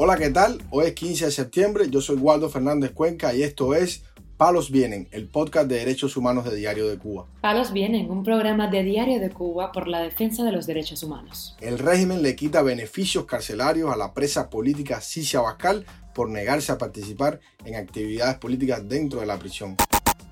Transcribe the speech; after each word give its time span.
Hola, 0.00 0.16
¿qué 0.16 0.30
tal? 0.30 0.62
Hoy 0.70 0.86
es 0.86 0.92
15 0.92 1.24
de 1.24 1.30
septiembre, 1.32 1.90
yo 1.90 2.00
soy 2.00 2.14
Waldo 2.18 2.48
Fernández 2.48 2.92
Cuenca 2.92 3.34
y 3.34 3.42
esto 3.42 3.74
es 3.74 4.04
Palos 4.36 4.70
Vienen, 4.70 5.08
el 5.10 5.26
podcast 5.26 5.66
de 5.66 5.74
derechos 5.74 6.16
humanos 6.16 6.44
de 6.44 6.54
Diario 6.54 6.86
de 6.86 6.98
Cuba. 6.98 7.26
Palos 7.40 7.72
Vienen, 7.72 8.08
un 8.08 8.22
programa 8.22 8.68
de 8.68 8.84
Diario 8.84 9.18
de 9.18 9.30
Cuba 9.30 9.72
por 9.72 9.88
la 9.88 10.00
defensa 10.02 10.44
de 10.44 10.52
los 10.52 10.68
derechos 10.68 11.02
humanos. 11.02 11.56
El 11.60 11.80
régimen 11.80 12.22
le 12.22 12.36
quita 12.36 12.62
beneficios 12.62 13.24
carcelarios 13.24 13.92
a 13.92 13.96
la 13.96 14.14
presa 14.14 14.50
política 14.50 15.00
Cicia 15.00 15.40
Bascal 15.40 15.84
por 16.14 16.30
negarse 16.30 16.70
a 16.70 16.78
participar 16.78 17.40
en 17.64 17.74
actividades 17.74 18.36
políticas 18.36 18.88
dentro 18.88 19.18
de 19.18 19.26
la 19.26 19.36
prisión. 19.40 19.74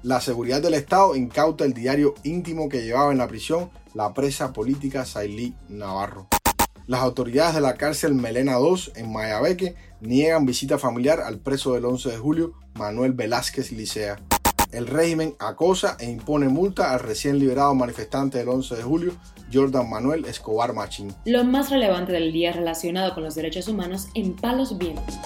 La 0.05 0.21
seguridad 0.21 0.63
del 0.63 0.75
Estado 0.75 1.17
incauta 1.17 1.65
el 1.65 1.75
diario 1.75 2.15
íntimo 2.23 2.69
que 2.69 2.85
llevaba 2.85 3.11
en 3.11 3.19
la 3.19 3.27
prisión 3.27 3.71
la 3.95 4.15
presa 4.15 4.53
política 4.53 5.05
Sailí 5.05 5.57
Navarro. 5.69 6.29
Las 6.87 7.01
autoridades 7.01 7.57
de 7.57 7.61
la 7.61 7.75
cárcel 7.75 8.15
Melena 8.15 8.59
II 8.61 8.93
en 8.95 9.13
Mayabeque 9.13 9.75
niegan 10.01 10.47
visita 10.47 10.79
familiar 10.79 11.21
al 11.21 11.41
preso 11.41 11.75
del 11.75 11.85
11 11.85 12.11
de 12.11 12.17
julio, 12.17 12.53
Manuel 12.75 13.13
Velázquez 13.13 13.73
Licea. 13.73 14.21
El 14.71 14.87
régimen 14.87 15.35
acosa 15.41 15.97
e 15.99 16.09
impone 16.09 16.49
multa 16.49 16.93
al 16.93 17.01
recién 17.01 17.41
liberado 17.41 17.75
manifestante 17.75 18.39
del 18.39 18.51
11 18.51 18.77
de 18.77 18.83
julio, 18.85 19.17
Jordan 19.53 19.91
Manuel 19.91 20.27
Escobar 20.27 20.75
Machín. 20.75 21.13
Lo 21.25 21.43
más 21.43 21.71
relevante 21.71 22.13
del 22.13 22.31
día 22.31 22.53
relacionado 22.53 23.15
con 23.15 23.25
los 23.25 23.35
derechos 23.35 23.67
humanos 23.67 24.07
en 24.15 24.37
Palos 24.37 24.79
Vientos. 24.79 25.19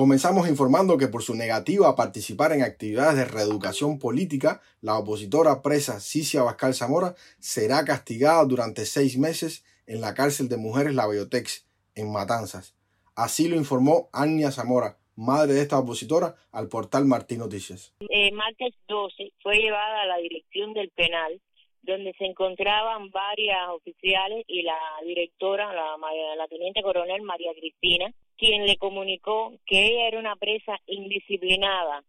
Comenzamos 0.00 0.48
informando 0.48 0.96
que 0.96 1.08
por 1.08 1.22
su 1.22 1.34
negativa 1.34 1.86
a 1.86 1.94
participar 1.94 2.52
en 2.52 2.62
actividades 2.62 3.16
de 3.16 3.26
reeducación 3.26 3.98
política, 3.98 4.62
la 4.80 4.96
opositora 4.96 5.60
presa 5.60 6.00
Cicia 6.00 6.42
Bascal 6.42 6.72
Zamora 6.72 7.14
será 7.38 7.84
castigada 7.84 8.42
durante 8.46 8.86
seis 8.86 9.18
meses 9.18 9.62
en 9.86 10.00
la 10.00 10.14
cárcel 10.14 10.48
de 10.48 10.56
mujeres 10.56 10.94
La 10.94 11.06
Biotex, 11.06 11.68
en 11.94 12.10
Matanzas. 12.10 12.74
Así 13.14 13.46
lo 13.46 13.56
informó 13.56 14.08
Ania 14.14 14.50
Zamora, 14.50 14.96
madre 15.16 15.52
de 15.52 15.60
esta 15.60 15.78
opositora, 15.78 16.34
al 16.50 16.70
portal 16.70 17.04
Martín 17.04 17.40
Noticias. 17.40 17.94
Eh, 18.08 18.32
martes 18.32 18.72
12 18.88 19.34
fue 19.42 19.58
llevada 19.58 20.00
a 20.00 20.06
la 20.06 20.16
dirección 20.16 20.72
del 20.72 20.88
penal, 20.96 21.42
donde 21.82 22.14
se 22.14 22.24
encontraban 22.24 23.10
varias 23.10 23.68
oficiales 23.68 24.46
y 24.46 24.62
la 24.62 24.78
directora, 25.04 25.74
la, 25.74 25.98
la 26.38 26.48
teniente 26.48 26.80
coronel 26.80 27.20
María 27.20 27.52
Cristina, 27.52 28.10
quien 28.40 28.66
le 28.66 28.78
comunicó 28.78 29.52
que 29.66 29.88
ella 29.88 30.08
era 30.08 30.18
una 30.18 30.34
presa 30.34 30.80
indisciplinada, 30.86 32.02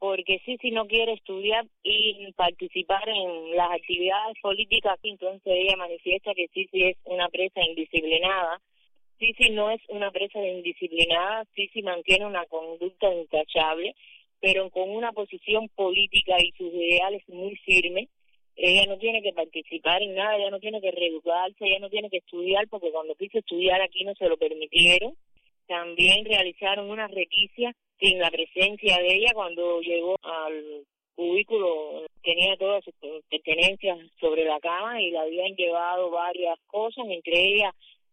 porque 0.00 0.40
sí, 0.44 0.58
si 0.60 0.72
no 0.72 0.86
quiere 0.88 1.12
estudiar 1.12 1.64
y 1.84 2.32
participar 2.32 3.08
en 3.08 3.56
las 3.56 3.70
actividades 3.70 4.36
políticas, 4.42 4.98
entonces 5.04 5.46
ella 5.46 5.76
manifiesta 5.76 6.34
que 6.34 6.48
sí 6.52 6.68
es 6.72 6.96
una 7.04 7.28
presa 7.28 7.60
indisciplinada. 7.62 8.60
Sí 9.20 9.32
no 9.52 9.70
es 9.70 9.80
una 9.88 10.10
presa 10.10 10.40
indisciplinada, 10.40 11.46
sí 11.54 11.70
mantiene 11.82 12.26
una 12.26 12.44
conducta 12.46 13.10
intachable, 13.14 13.94
pero 14.40 14.68
con 14.70 14.90
una 14.90 15.12
posición 15.12 15.68
política 15.68 16.36
y 16.40 16.50
sus 16.58 16.74
ideales 16.74 17.22
muy 17.28 17.54
firmes. 17.64 18.08
Ella 18.56 18.86
no 18.86 18.98
tiene 18.98 19.22
que 19.22 19.32
participar 19.32 20.02
en 20.02 20.16
nada, 20.16 20.36
ella 20.36 20.50
no 20.50 20.58
tiene 20.58 20.80
que 20.80 20.90
reeducarse, 20.90 21.64
ella 21.64 21.78
no 21.78 21.90
tiene 21.90 22.10
que 22.10 22.18
estudiar, 22.18 22.66
porque 22.68 22.90
cuando 22.90 23.14
quiso 23.14 23.38
estudiar 23.38 23.80
aquí 23.80 24.04
no 24.04 24.14
se 24.16 24.28
lo 24.28 24.36
permitieron 24.36 25.14
también 25.66 26.24
realizaron 26.24 26.90
una 26.90 27.08
requisia 27.08 27.74
sin 27.98 28.18
la 28.18 28.30
presencia 28.30 28.98
de 28.98 29.16
ella 29.16 29.32
cuando 29.34 29.80
llegó 29.80 30.16
al 30.22 30.84
cubículo 31.14 32.04
tenía 32.22 32.56
todas 32.56 32.84
sus 32.84 32.94
pertenencias 33.30 33.98
sobre 34.20 34.44
la 34.44 34.60
cama 34.60 35.00
y 35.00 35.10
le 35.10 35.18
habían 35.18 35.54
llevado 35.56 36.10
varias 36.10 36.58
cosas, 36.66 37.06
entre 37.08 37.54
ellas 37.54 37.72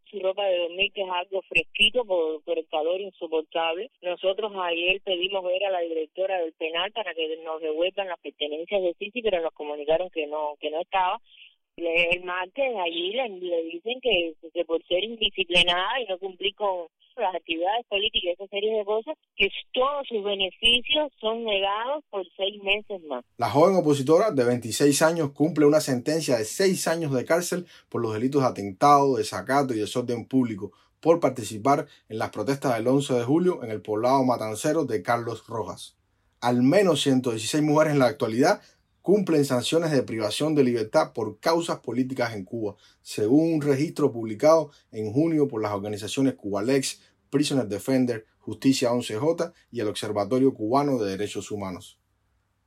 su 0.10 0.20
ropa 0.20 0.46
de 0.46 0.60
dormir 0.60 0.92
que 0.94 1.02
es 1.02 1.10
algo 1.10 1.42
fresquito 1.42 2.06
por, 2.06 2.44
por 2.44 2.58
el 2.58 2.68
calor 2.68 3.02
insoportable. 3.02 3.90
Nosotros 4.02 4.54
ayer 4.56 5.02
pedimos 5.02 5.44
ver 5.44 5.66
a 5.66 5.72
la 5.72 5.80
directora 5.80 6.38
del 6.40 6.54
penal 6.54 6.92
para 6.92 7.14
que 7.16 7.38
nos 7.44 7.60
devuelvan 7.62 8.08
las 8.08 8.20
pertenencias 8.20 8.82
de 8.82 8.94
Sisi, 8.94 9.22
pero 9.22 9.42
nos 9.42 9.54
comunicaron 9.54 10.10
que 10.12 10.28
no 10.28 10.56
que 10.60 10.70
no 10.70 10.82
estaba. 10.82 11.20
El 11.76 12.24
martes 12.24 12.76
allí 12.78 13.14
le, 13.14 13.28
le 13.30 13.64
dicen 13.64 14.00
que, 14.00 14.34
que 14.54 14.64
por 14.64 14.86
ser 14.86 15.04
indisciplinada 15.04 16.00
y 16.00 16.06
no 16.06 16.20
cumplir 16.20 16.54
con 16.54 16.88
las 17.18 17.36
actividades 17.36 17.86
políticas, 17.90 18.34
esa 18.34 18.48
serie 18.48 18.78
de 18.78 18.86
cosas, 18.86 19.16
que 19.36 19.50
todos 19.74 20.08
sus 20.08 20.24
beneficios 20.24 21.12
son 21.20 21.44
negados 21.44 22.04
por 22.10 22.26
seis 22.36 22.62
meses 22.64 23.02
más. 23.04 23.24
La 23.38 23.50
joven 23.50 23.76
opositora 23.76 24.32
de 24.32 24.44
26 24.44 25.02
años 25.02 25.32
cumple 25.32 25.66
una 25.66 25.82
sentencia 25.82 26.38
de 26.38 26.46
seis 26.46 26.88
años 26.88 27.14
de 27.14 27.26
cárcel 27.26 27.66
por 27.90 28.02
los 28.02 28.14
delitos 28.14 28.42
de 28.42 28.48
atentado, 28.48 29.18
desacato 29.18 29.74
y 29.74 29.80
desorden 29.80 30.26
público 30.26 30.72
por 31.00 31.20
participar 31.20 31.88
en 32.08 32.18
las 32.18 32.30
protestas 32.30 32.76
del 32.76 32.88
11 32.88 33.14
de 33.16 33.24
julio 33.24 33.64
en 33.64 33.72
el 33.72 33.82
poblado 33.82 34.24
matancero 34.24 34.86
de 34.86 35.02
Carlos 35.02 35.46
Rojas. 35.48 35.98
Al 36.40 36.64
menos 36.64 37.02
116 37.02 37.62
mujeres 37.62 37.94
en 37.94 38.00
la 38.00 38.06
actualidad 38.06 38.62
cumplen 39.04 39.44
sanciones 39.44 39.92
de 39.92 40.02
privación 40.02 40.56
de 40.56 40.64
libertad 40.64 41.12
por 41.12 41.38
causas 41.42 41.80
políticas 41.82 42.34
en 42.34 42.46
Cuba, 42.46 42.78
según 43.02 43.54
un 43.56 43.62
registro 43.62 44.14
publicado 44.14 44.72
en 44.92 45.12
junio 45.12 45.50
por 45.50 45.62
las 45.62 45.74
organizaciones 45.74 46.36
Cubalex, 46.36 47.02
Prisoner 47.30 47.68
Defender, 47.68 48.26
Justicia 48.40 48.92
11J 48.92 49.52
y 49.72 49.82
el 49.82 49.90
Observatorio 49.90 50.54
Cubano 50.54 50.98
de 50.98 51.12
Derechos 51.12 51.52
Humanos. 51.52 52.00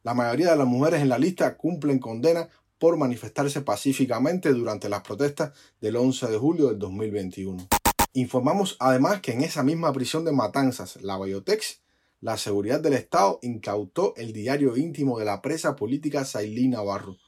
La 0.02 0.12
mayoría 0.12 0.50
de 0.50 0.56
las 0.56 0.66
mujeres 0.66 1.00
en 1.00 1.08
la 1.08 1.18
lista 1.18 1.56
cumplen 1.56 1.98
condena 1.98 2.50
por 2.78 2.98
manifestarse 2.98 3.62
pacíficamente 3.62 4.52
durante 4.52 4.90
las 4.90 5.00
protestas 5.00 5.52
del 5.80 5.96
11 5.96 6.26
de 6.26 6.36
julio 6.36 6.68
del 6.68 6.78
2021. 6.78 7.66
Informamos 8.12 8.76
además 8.78 9.22
que 9.22 9.32
en 9.32 9.40
esa 9.40 9.62
misma 9.62 9.90
prisión 9.94 10.26
de 10.26 10.32
Matanzas, 10.32 11.00
la 11.02 11.16
Bayotex, 11.16 11.80
la 12.20 12.36
seguridad 12.36 12.80
del 12.80 12.94
Estado 12.94 13.38
incautó 13.42 14.14
el 14.16 14.32
diario 14.32 14.76
íntimo 14.76 15.18
de 15.18 15.24
la 15.24 15.42
presa 15.42 15.76
política 15.76 16.24
Sailí 16.24 16.68
Navarro, 16.68 17.18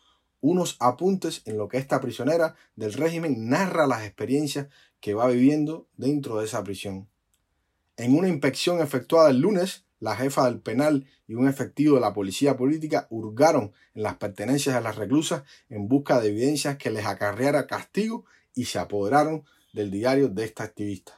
unos 0.41 0.77
apuntes 0.81 1.43
en 1.45 1.59
lo 1.59 1.69
que 1.69 1.79
esta 1.79 2.01
prisionera 2.01 2.55
del 2.77 2.93
régimen 2.93 3.49
narra 3.49 3.87
las 3.87 4.05
experiencias 4.05 4.69
que 5.01 5.15
va 5.15 5.29
viviendo 5.29 5.89
dentro 5.97 6.39
de 6.39 6.47
esa 6.47 6.63
prisión. 6.63 7.09
En 7.97 8.17
una 8.17 8.29
inspección 8.29 8.81
efectuada 8.81 9.31
el 9.31 9.41
lunes, 9.41 9.85
la 10.01 10.15
jefa 10.17 10.45
del 10.45 10.61
penal 10.61 11.07
y 11.27 11.35
un 11.35 11.49
efectivo 11.49 11.97
de 11.97 12.01
la 12.01 12.13
policía 12.13 12.57
política 12.57 13.09
hurgaron 13.11 13.73
en 13.95 14.05
las 14.05 14.15
pertenencias 14.15 14.77
de 14.77 14.81
las 14.81 14.97
reclusas 14.97 15.43
en 15.69 15.89
busca 15.89 16.21
de 16.21 16.29
evidencias 16.29 16.77
que 16.77 16.91
les 16.91 17.05
acarreara 17.05 17.67
castigo 17.67 18.25
y 18.55 18.67
se 18.67 18.79
apoderaron 18.79 19.45
del 19.73 19.91
diario 19.91 20.29
de 20.29 20.45
esta 20.45 20.63
activista. 20.63 21.18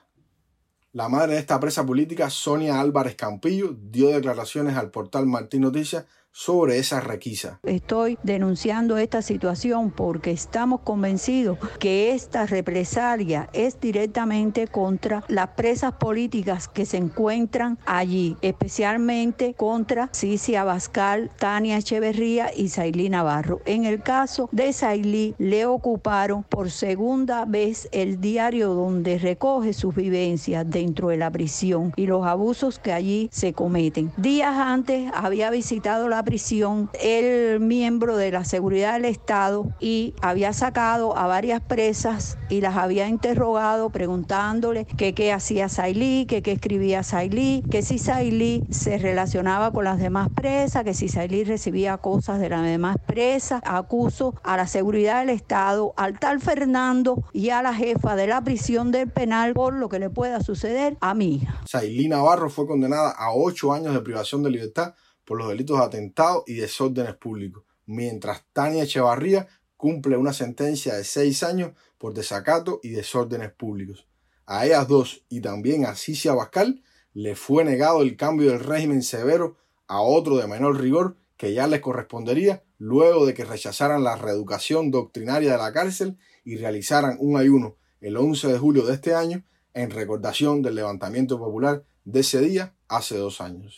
La 0.92 1.08
madre 1.08 1.34
de 1.34 1.38
esta 1.38 1.60
presa 1.60 1.86
política, 1.86 2.30
Sonia 2.30 2.80
Álvarez 2.80 3.14
Campillo, 3.14 3.76
dio 3.80 4.08
declaraciones 4.08 4.76
al 4.76 4.90
portal 4.90 5.24
Martín 5.24 5.60
Noticias 5.60 6.04
sobre 6.32 6.78
esa 6.78 7.00
requisa. 7.00 7.60
Estoy 7.64 8.18
denunciando 8.22 8.98
esta 8.98 9.22
situación 9.22 9.90
porque 9.90 10.30
estamos 10.30 10.80
convencidos 10.80 11.58
que 11.78 12.12
esta 12.12 12.46
represalia 12.46 13.48
es 13.52 13.80
directamente 13.80 14.66
contra 14.68 15.24
las 15.28 15.48
presas 15.48 15.92
políticas 15.94 16.68
que 16.68 16.86
se 16.86 16.96
encuentran 16.96 17.78
allí, 17.84 18.36
especialmente 18.42 19.54
contra 19.54 20.08
Cici 20.12 20.54
Abascal, 20.54 21.30
Tania 21.38 21.78
Echeverría 21.78 22.50
y 22.54 22.68
Sailí 22.68 23.08
Navarro. 23.08 23.60
En 23.64 23.84
el 23.84 24.02
caso 24.02 24.48
de 24.52 24.72
Sailí, 24.72 25.34
le 25.38 25.66
ocuparon 25.66 26.42
por 26.44 26.70
segunda 26.70 27.44
vez 27.44 27.88
el 27.92 28.20
diario 28.20 28.74
donde 28.74 29.18
recoge 29.18 29.72
sus 29.72 29.94
vivencias 29.94 30.68
dentro 30.68 31.08
de 31.08 31.16
la 31.16 31.30
prisión 31.30 31.92
y 31.96 32.06
los 32.06 32.26
abusos 32.26 32.78
que 32.78 32.92
allí 32.92 33.28
se 33.32 33.52
cometen. 33.52 34.12
Días 34.16 34.56
antes 34.56 35.10
había 35.14 35.50
visitado 35.50 36.08
la 36.08 36.19
prisión 36.24 36.90
el 37.00 37.60
miembro 37.60 38.16
de 38.16 38.30
la 38.30 38.44
seguridad 38.44 38.94
del 38.94 39.04
Estado 39.04 39.66
y 39.80 40.14
había 40.22 40.52
sacado 40.52 41.16
a 41.16 41.26
varias 41.26 41.60
presas 41.60 42.38
y 42.48 42.60
las 42.60 42.76
había 42.76 43.08
interrogado 43.08 43.90
preguntándole 43.90 44.86
qué 44.96 45.32
hacía 45.32 45.68
Sailí, 45.68 46.26
qué 46.26 46.42
escribía 46.44 47.02
Sailí, 47.02 47.62
que 47.70 47.82
si 47.82 47.98
Sailí 47.98 48.64
se 48.70 48.98
relacionaba 48.98 49.72
con 49.72 49.84
las 49.84 49.98
demás 49.98 50.28
presas, 50.34 50.84
que 50.84 50.94
si 50.94 51.08
Sailí 51.08 51.44
recibía 51.44 51.98
cosas 51.98 52.40
de 52.40 52.48
las 52.48 52.64
demás 52.64 52.96
presas. 53.06 53.60
Acuso 53.64 54.34
a 54.42 54.56
la 54.56 54.66
seguridad 54.66 55.20
del 55.20 55.30
Estado, 55.30 55.94
al 55.96 56.18
tal 56.18 56.40
Fernando 56.40 57.24
y 57.32 57.50
a 57.50 57.62
la 57.62 57.74
jefa 57.74 58.16
de 58.16 58.26
la 58.26 58.42
prisión 58.42 58.90
del 58.90 59.10
penal 59.10 59.54
por 59.54 59.74
lo 59.74 59.88
que 59.88 59.98
le 59.98 60.10
pueda 60.10 60.40
suceder 60.40 60.96
a 61.00 61.14
mi 61.14 61.36
hija. 61.36 61.60
Sailí 61.66 62.08
Navarro 62.08 62.50
fue 62.50 62.66
condenada 62.66 63.10
a 63.10 63.32
ocho 63.32 63.72
años 63.72 63.94
de 63.94 64.00
privación 64.00 64.42
de 64.42 64.50
libertad 64.50 64.94
por 65.30 65.38
los 65.38 65.48
delitos 65.48 65.78
de 65.78 65.84
atentado 65.84 66.42
y 66.44 66.54
desórdenes 66.54 67.14
públicos, 67.14 67.62
mientras 67.86 68.42
Tania 68.52 68.82
Echevarría 68.82 69.46
cumple 69.76 70.16
una 70.16 70.32
sentencia 70.32 70.96
de 70.96 71.04
seis 71.04 71.44
años 71.44 71.70
por 71.98 72.14
desacato 72.14 72.80
y 72.82 72.88
desórdenes 72.88 73.52
públicos. 73.52 74.08
A 74.44 74.66
ellas 74.66 74.88
dos 74.88 75.22
y 75.28 75.40
también 75.40 75.86
a 75.86 75.94
Cicia 75.94 76.34
Bascal 76.34 76.82
le 77.14 77.36
fue 77.36 77.64
negado 77.64 78.02
el 78.02 78.16
cambio 78.16 78.50
del 78.50 78.58
régimen 78.58 79.04
severo 79.04 79.56
a 79.86 80.00
otro 80.00 80.36
de 80.36 80.48
menor 80.48 80.80
rigor 80.80 81.14
que 81.36 81.54
ya 81.54 81.68
les 81.68 81.80
correspondería 81.80 82.64
luego 82.78 83.24
de 83.24 83.32
que 83.32 83.44
rechazaran 83.44 84.02
la 84.02 84.16
reeducación 84.16 84.90
doctrinaria 84.90 85.52
de 85.52 85.58
la 85.58 85.72
cárcel 85.72 86.18
y 86.44 86.56
realizaran 86.56 87.18
un 87.20 87.36
ayuno 87.36 87.76
el 88.00 88.16
11 88.16 88.48
de 88.48 88.58
julio 88.58 88.84
de 88.84 88.94
este 88.94 89.14
año 89.14 89.44
en 89.74 89.90
recordación 89.90 90.60
del 90.60 90.74
levantamiento 90.74 91.38
popular 91.38 91.84
de 92.04 92.18
ese 92.18 92.40
día 92.40 92.74
hace 92.88 93.16
dos 93.16 93.40
años. 93.40 93.76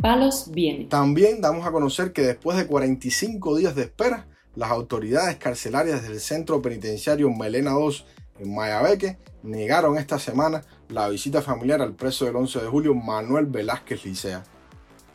Palos 0.00 0.50
viene. 0.50 0.86
También 0.86 1.40
damos 1.40 1.66
a 1.66 1.72
conocer 1.72 2.12
que 2.12 2.22
después 2.22 2.56
de 2.56 2.66
45 2.66 3.56
días 3.56 3.74
de 3.74 3.82
espera, 3.82 4.26
las 4.56 4.70
autoridades 4.70 5.36
carcelarias 5.36 6.02
del 6.02 6.20
centro 6.20 6.62
penitenciario 6.62 7.30
Melena 7.30 7.72
II 7.72 7.96
en 8.40 8.54
Mayabeque 8.54 9.18
negaron 9.42 9.98
esta 9.98 10.18
semana 10.18 10.62
la 10.88 11.08
visita 11.08 11.42
familiar 11.42 11.82
al 11.82 11.94
preso 11.94 12.24
del 12.24 12.36
11 12.36 12.60
de 12.60 12.68
julio 12.68 12.94
Manuel 12.94 13.46
Velázquez 13.46 14.04
Licea. 14.04 14.42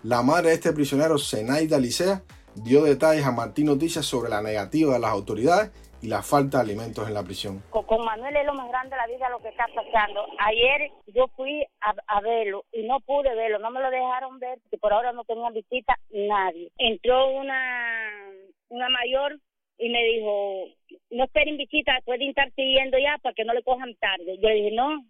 La 0.04 0.22
madre 0.22 0.50
de 0.50 0.56
este 0.56 0.72
prisionero, 0.72 1.18
Zenaida 1.18 1.80
Licea, 1.80 2.24
dio 2.56 2.84
detalles 2.84 3.26
a 3.26 3.32
Martín 3.32 3.66
Noticias 3.66 4.06
sobre 4.06 4.30
la 4.30 4.42
negativa 4.42 4.94
de 4.94 5.00
las 5.00 5.12
autoridades 5.12 5.72
y 6.06 6.08
la 6.08 6.22
falta 6.22 6.58
de 6.58 6.66
alimentos 6.66 7.08
en 7.08 7.16
la 7.16 7.24
prisión. 7.24 7.64
Con, 7.72 8.06
Manuel 8.06 8.36
es 8.36 8.46
lo 8.46 8.54
más 8.54 8.70
grande 8.70 8.96
de 8.96 9.02
la 9.02 9.08
vida 9.08 9.28
lo 9.30 9.40
que 9.40 9.50
está 9.50 9.66
pasando. 9.74 10.28
Ayer 10.38 10.92
yo 11.08 11.28
fui 11.36 11.66
a, 11.82 12.22
verlo 12.22 12.64
y 12.72 12.84
no 12.84 13.00
pude 13.00 13.34
verlo, 13.34 13.58
no 13.58 13.72
me 13.72 13.82
lo 13.82 13.90
dejaron 13.90 14.38
ver, 14.38 14.60
porque 14.62 14.78
por 14.78 14.94
ahora 14.94 15.14
no 15.14 15.24
tenía 15.24 15.50
visita 15.50 15.98
nadie. 16.12 16.72
Entró 16.78 17.30
una, 17.30 18.32
una 18.70 18.90
mayor 18.90 19.40
y 19.80 19.90
me 19.90 20.04
dijo, 20.04 20.68
no 21.10 21.24
esperen 21.24 21.58
visita, 21.58 22.00
pueden 22.06 22.30
estar 22.30 22.52
siguiendo 22.52 23.00
ya 23.00 23.18
para 23.24 23.34
que 23.34 23.44
no 23.44 23.54
le 23.54 23.64
cojan 23.64 23.96
tarde. 23.96 24.38
Yo 24.40 24.50
dije, 24.50 24.72
no, 24.72 25.04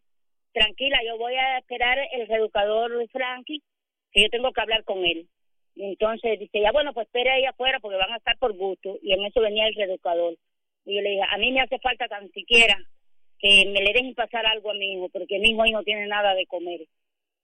tranquila, 0.53 0.97
yo 1.05 1.17
voy 1.17 1.35
a 1.35 1.57
esperar 1.57 1.97
el 2.13 2.25
reeducador 2.25 2.91
Frankie, 3.09 3.61
que 4.13 4.21
yo 4.21 4.29
tengo 4.29 4.53
que 4.53 4.61
hablar 4.61 4.85
con 4.85 5.03
él. 5.03 5.27
entonces 5.75 6.39
dice, 6.39 6.61
ya 6.61 6.71
bueno, 6.71 6.93
pues 6.93 7.07
espere 7.07 7.31
ahí 7.31 7.43
afuera 7.43 7.79
porque 7.81 7.97
van 7.97 8.13
a 8.13 8.17
estar 8.17 8.37
por 8.37 8.53
gusto. 8.53 8.97
Y 9.03 9.11
en 9.11 9.25
eso 9.25 9.41
venía 9.41 9.67
el 9.67 9.75
reeducador. 9.75 10.35
Y 10.85 10.95
yo 10.95 11.01
le 11.01 11.09
dije, 11.11 11.23
a 11.27 11.37
mí 11.37 11.51
me 11.51 11.61
hace 11.61 11.79
falta 11.79 12.07
tan 12.07 12.31
siquiera 12.31 12.77
que 13.39 13.65
me 13.65 13.81
le 13.81 13.93
dejen 13.93 14.13
pasar 14.13 14.45
algo 14.45 14.71
a 14.71 14.75
mi 14.75 14.93
hijo, 14.93 15.09
porque 15.09 15.39
mi 15.39 15.49
hijo 15.49 15.63
ahí 15.63 15.71
no 15.71 15.83
tiene 15.83 16.07
nada 16.07 16.33
de 16.35 16.45
comer. 16.45 16.81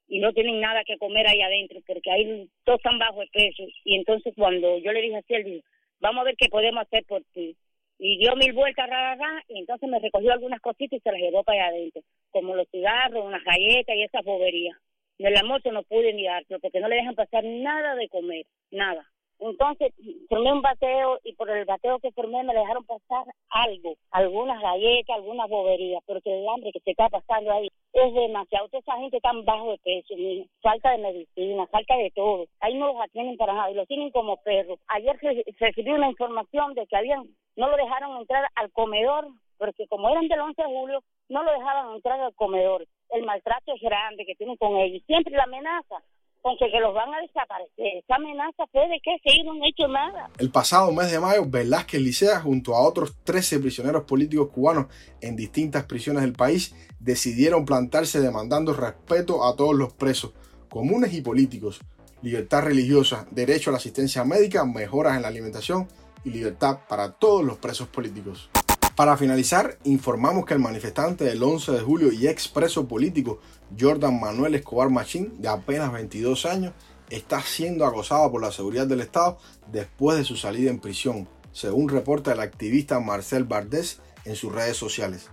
Y 0.08 0.20
no 0.20 0.34
tienen 0.34 0.60
nada 0.60 0.84
que 0.84 0.98
comer 0.98 1.28
ahí 1.28 1.42
adentro, 1.42 1.80
porque 1.88 2.12
ahí 2.12 2.50
todos 2.64 2.80
están 2.80 3.00
bajo 3.00 3.22
de 3.22 3.28
peso. 3.28 3.64
Y 3.86 3.96
entonces 3.96 4.34
cuando 4.36 4.78
yo 4.80 4.92
le 4.92 5.02
dije 5.02 5.18
así, 5.18 5.34
él 5.34 5.44
dijo, 5.44 5.66
vamos 6.00 6.22
a 6.22 6.26
ver 6.26 6.36
qué 6.38 6.50
podemos 6.50 6.84
hacer 6.84 7.06
por 7.06 7.24
ti. 7.34 7.56
Y 7.98 8.18
dio 8.18 8.36
mil 8.36 8.54
vueltas, 8.54 8.90
rara, 8.90 9.44
y 9.48 9.60
entonces 9.60 9.88
me 9.88 10.00
recogió 10.00 10.34
algunas 10.34 10.60
cositas 10.60 10.98
y 10.98 11.02
se 11.02 11.12
las 11.12 11.22
llevó 11.22 11.44
para 11.44 11.66
allá 11.68 11.76
adentro, 11.76 12.02
como 12.32 12.56
los 12.56 12.68
cigarros, 12.70 13.24
unas 13.24 13.44
galletas 13.44 13.96
y 13.96 14.04
esas 14.04 14.24
boberías. 14.26 14.76
En 15.20 15.28
el 15.28 15.38
almuerzo 15.38 15.72
no 15.72 15.84
pude 15.84 16.12
ni 16.14 16.26
dárselo 16.26 16.60
porque 16.60 16.80
no 16.80 16.88
le 16.88 16.96
dejan 16.96 17.14
pasar 17.14 17.44
nada 17.44 17.96
de 17.96 18.10
comer, 18.10 18.46
nada. 18.72 19.11
Entonces 19.42 19.92
formé 20.30 20.54
un 20.54 20.62
bateo 20.62 21.20
y 21.24 21.34
por 21.34 21.50
el 21.50 21.66
bateo 21.66 21.98
que 21.98 22.12
formé 22.12 22.44
me 22.44 22.54
dejaron 22.54 22.86
pasar 22.86 23.26
algo, 23.50 23.96
algunas 24.12 24.62
galletas, 24.62 25.16
algunas 25.16 25.50
boberías, 25.50 26.04
porque 26.06 26.32
el 26.32 26.48
hambre 26.48 26.72
que 26.72 26.80
se 26.82 26.92
está 26.92 27.10
pasando 27.10 27.52
ahí 27.52 27.68
es 27.94 28.14
demasiado. 28.14 28.70
Toda 28.70 28.82
esa 28.82 28.98
gente 28.98 29.20
tan 29.20 29.44
bajo 29.44 29.72
de 29.72 29.80
peso, 29.80 30.14
falta 30.62 30.92
de 30.92 31.00
medicina, 31.00 31.66
falta 31.68 31.98
de 31.98 32.12
todo. 32.12 32.46
Ahí 32.60 32.76
no 32.76 32.94
los 32.94 33.02
atienden 33.02 33.36
para 33.38 33.54
nada 33.54 33.72
y 33.72 33.74
los 33.74 33.88
tienen 33.88 34.12
como 34.12 34.38
perros. 34.38 34.78
Ayer 34.88 35.20
recibí 35.60 35.90
una 35.90 36.10
información 36.10 36.76
de 36.76 36.86
que 36.86 36.96
habían, 36.96 37.28
no 37.56 37.68
lo 37.68 37.78
dejaron 37.78 38.18
entrar 38.18 38.48
al 38.54 38.72
comedor, 38.72 39.28
porque 39.58 39.88
como 39.88 40.08
eran 40.10 40.28
del 40.28 40.40
11 40.40 40.62
de 40.62 40.68
julio, 40.68 41.04
no 41.30 41.42
lo 41.42 41.52
dejaban 41.52 41.96
entrar 41.96 42.20
al 42.20 42.36
comedor. 42.36 42.86
El 43.10 43.24
maltrato 43.24 43.74
es 43.74 43.82
grande 43.82 44.24
que 44.24 44.36
tienen 44.36 44.58
con 44.58 44.78
ellos. 44.78 45.02
Siempre 45.08 45.36
la 45.36 45.44
amenaza 45.44 46.04
con 46.42 46.58
que, 46.58 46.68
los 46.80 46.94
van 46.94 47.14
a 47.14 47.22
desaparecer. 47.22 47.98
Esa 48.04 48.16
amenaza 48.16 48.66
fue 48.72 48.88
de 48.88 49.00
que 49.04 49.18
se 49.24 49.44
no 49.44 49.54
han 49.54 49.64
hecho 49.64 49.88
nada. 49.88 50.30
El 50.38 50.52
pasado 50.52 50.92
mes 50.92 51.12
de 51.12 51.20
mayo, 51.20 51.44
Velázquez 51.46 52.02
Licea, 52.02 52.40
junto 52.40 52.76
a 52.76 52.82
otros 52.82 53.16
13 53.24 53.60
prisioneros 53.60 54.04
políticos 54.04 54.50
cubanos 54.54 54.88
en 55.22 55.36
distintas 55.36 55.86
prisiones 55.86 56.24
del 56.24 56.34
país, 56.34 56.76
decidieron 57.00 57.66
plantarse 57.66 58.20
demandando 58.20 58.74
respeto 58.74 59.46
a 59.46 59.56
todos 59.56 59.76
los 59.76 59.94
presos, 59.94 60.34
comunes 60.70 61.14
y 61.14 61.22
políticos, 61.22 61.82
libertad 62.22 62.64
religiosa, 62.64 63.28
derecho 63.32 63.70
a 63.70 63.74
la 63.74 63.78
asistencia 63.78 64.24
médica, 64.24 64.66
mejoras 64.66 65.16
en 65.16 65.24
la 65.24 65.28
alimentación 65.28 65.88
y 66.24 66.30
libertad 66.32 66.80
para 66.88 67.14
todos 67.14 67.44
los 67.44 67.58
presos 67.58 67.88
políticos. 67.88 68.50
Para 68.96 69.16
finalizar, 69.16 69.78
informamos 69.86 70.46
que 70.46 70.54
el 70.54 70.60
manifestante 70.60 71.24
del 71.24 71.42
11 71.42 71.72
de 71.72 71.80
julio 71.80 72.12
y 72.12 72.28
expreso 72.28 72.90
político 72.90 73.40
Jordan 73.80 74.20
Manuel 74.20 74.56
Escobar 74.56 74.90
Machín, 74.90 75.42
de 75.42 75.48
apenas 75.48 75.94
22 75.94 76.46
años, 76.46 76.74
está 77.10 77.42
siendo 77.42 77.86
acosado 77.86 78.30
por 78.30 78.42
la 78.42 78.52
seguridad 78.52 78.86
del 78.88 79.00
Estado 79.00 79.38
después 79.72 80.18
de 80.18 80.26
su 80.26 80.36
salida 80.36 80.70
en 80.70 80.80
prisión, 80.80 81.30
según 81.54 81.88
reporta 81.88 82.34
el 82.34 82.42
activista 82.42 83.00
Marcel 83.00 83.46
Bardés 83.46 84.02
en 84.26 84.36
sus 84.36 84.52
redes 84.52 84.76
sociales. 84.76 85.30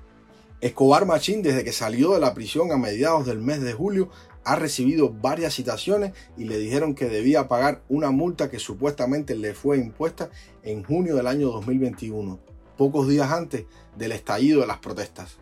Escobar 0.60 1.05
Machín, 1.05 1.43
desde 1.43 1.64
que 1.64 1.72
salió 1.72 2.12
de 2.12 2.20
la 2.20 2.34
prisión 2.34 2.70
a 2.70 2.76
mediados 2.76 3.26
del 3.26 3.40
mes 3.40 3.60
de 3.60 3.72
julio, 3.72 4.08
ha 4.44 4.55
recibido 4.55 5.12
varias 5.12 5.55
citaciones 5.55 6.12
y 6.37 6.44
le 6.44 6.58
dijeron 6.58 6.94
que 6.94 7.08
debía 7.08 7.49
pagar 7.49 7.82
una 7.88 8.12
multa 8.12 8.50
que 8.50 8.60
supuestamente 8.60 9.34
le 9.34 9.52
fue 9.52 9.78
impuesta 9.78 10.31
en 10.62 10.84
junio 10.84 11.16
del 11.16 11.26
año 11.26 11.49
2021 11.50 12.57
pocos 12.78 13.06
días 13.06 13.30
antes 13.30 13.66
del 13.96 14.12
estallido 14.12 14.62
de 14.62 14.66
las 14.66 14.78
protestas. 14.78 15.36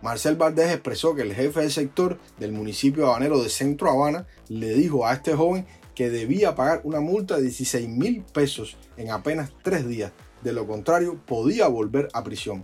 Marcel 0.00 0.36
Valdés 0.36 0.72
expresó 0.72 1.14
que 1.14 1.22
el 1.22 1.34
jefe 1.34 1.60
del 1.60 1.72
sector 1.72 2.18
del 2.38 2.52
municipio 2.52 3.08
habanero 3.08 3.42
de 3.42 3.50
Centro 3.50 3.90
Habana 3.90 4.26
le 4.48 4.72
dijo 4.72 5.06
a 5.06 5.12
este 5.12 5.34
joven 5.34 5.66
que 5.94 6.10
debía 6.10 6.54
pagar 6.54 6.80
una 6.84 7.00
multa 7.00 7.36
de 7.36 7.42
16 7.42 7.88
mil 7.88 8.22
pesos 8.32 8.76
en 8.96 9.10
apenas 9.10 9.50
tres 9.62 9.86
días, 9.88 10.12
de 10.42 10.52
lo 10.52 10.66
contrario 10.66 11.20
podía 11.26 11.68
volver 11.68 12.08
a 12.12 12.22
prisión. 12.22 12.62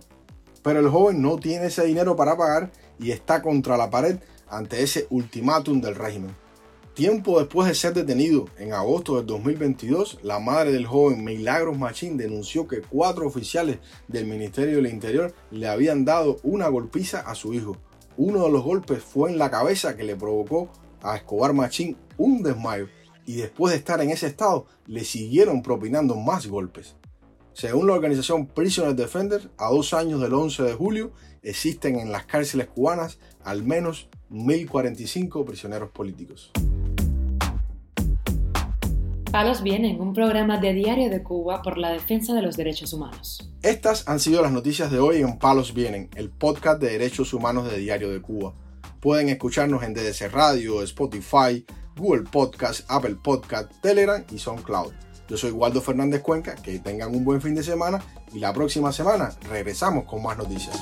Pero 0.63 0.79
el 0.79 0.87
joven 0.87 1.21
no 1.21 1.37
tiene 1.37 1.65
ese 1.65 1.85
dinero 1.85 2.15
para 2.15 2.37
pagar 2.37 2.71
y 2.99 3.11
está 3.11 3.41
contra 3.41 3.75
la 3.75 3.89
pared 3.89 4.19
ante 4.47 4.81
ese 4.81 5.07
ultimátum 5.09 5.81
del 5.81 5.95
régimen. 5.95 6.35
Tiempo 6.93 7.39
después 7.39 7.67
de 7.67 7.73
ser 7.73 7.95
detenido, 7.95 8.45
en 8.59 8.71
agosto 8.71 9.17
del 9.17 9.25
2022, 9.25 10.19
la 10.21 10.37
madre 10.37 10.71
del 10.71 10.85
joven 10.85 11.23
Milagros 11.23 11.75
Machín 11.75 12.17
denunció 12.17 12.67
que 12.67 12.81
cuatro 12.81 13.25
oficiales 13.25 13.79
del 14.07 14.27
Ministerio 14.27 14.75
del 14.75 14.93
Interior 14.93 15.33
le 15.49 15.67
habían 15.67 16.05
dado 16.05 16.37
una 16.43 16.67
golpiza 16.67 17.21
a 17.21 17.33
su 17.33 17.55
hijo. 17.55 17.77
Uno 18.15 18.43
de 18.43 18.51
los 18.51 18.61
golpes 18.61 19.01
fue 19.01 19.31
en 19.31 19.39
la 19.39 19.49
cabeza 19.49 19.97
que 19.97 20.03
le 20.03 20.15
provocó 20.15 20.69
a 21.01 21.15
Escobar 21.15 21.53
Machín 21.53 21.97
un 22.17 22.43
desmayo 22.43 22.87
y 23.25 23.37
después 23.37 23.71
de 23.71 23.79
estar 23.79 23.99
en 23.99 24.11
ese 24.11 24.27
estado 24.27 24.67
le 24.85 25.03
siguieron 25.03 25.63
propinando 25.63 26.15
más 26.15 26.45
golpes. 26.45 26.95
Según 27.53 27.87
la 27.87 27.93
organización 27.93 28.45
Prisoner 28.45 28.93
Defender, 28.93 29.49
a 29.57 29.69
dos 29.69 29.95
años 29.95 30.21
del 30.21 30.35
11 30.35 30.61
de 30.61 30.73
julio 30.73 31.11
existen 31.41 31.99
en 31.99 32.11
las 32.11 32.27
cárceles 32.27 32.67
cubanas 32.67 33.17
al 33.43 33.63
menos 33.63 34.09
1.045 34.29 35.43
prisioneros 35.43 35.89
políticos. 35.89 36.51
Palos 39.33 39.63
Vienen, 39.63 39.99
un 39.99 40.13
programa 40.13 40.59
de 40.59 40.73
Diario 40.73 41.09
de 41.09 41.23
Cuba 41.23 41.63
por 41.63 41.79
la 41.79 41.89
defensa 41.89 42.35
de 42.35 42.43
los 42.43 42.55
derechos 42.55 42.93
humanos. 42.93 43.49
Estas 43.63 44.07
han 44.07 44.19
sido 44.19 44.43
las 44.43 44.51
noticias 44.51 44.91
de 44.91 44.99
hoy 44.99 45.21
en 45.21 45.39
Palos 45.39 45.73
Vienen, 45.73 46.07
el 46.15 46.29
podcast 46.29 46.79
de 46.79 46.91
derechos 46.91 47.33
humanos 47.33 47.65
de 47.65 47.79
Diario 47.79 48.11
de 48.11 48.21
Cuba. 48.21 48.53
Pueden 48.99 49.29
escucharnos 49.29 49.81
en 49.81 49.95
DDC 49.95 50.31
Radio, 50.31 50.83
Spotify, 50.83 51.65
Google 51.97 52.29
Podcast, 52.29 52.85
Apple 52.87 53.15
Podcast, 53.23 53.71
Telegram 53.81 54.23
y 54.31 54.37
SoundCloud. 54.37 54.93
Yo 55.27 55.35
soy 55.35 55.49
Waldo 55.49 55.81
Fernández 55.81 56.21
Cuenca, 56.21 56.53
que 56.53 56.77
tengan 56.77 57.15
un 57.15 57.25
buen 57.25 57.41
fin 57.41 57.55
de 57.55 57.63
semana 57.63 58.03
y 58.33 58.37
la 58.37 58.53
próxima 58.53 58.91
semana 58.91 59.31
regresamos 59.49 60.05
con 60.05 60.21
más 60.21 60.37
noticias. 60.37 60.79